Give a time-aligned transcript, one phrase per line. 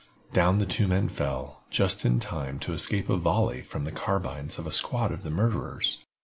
[0.33, 4.57] Down the two men fell, just in time to escape a volley from the carbines
[4.57, 5.99] of a squad of the murderers.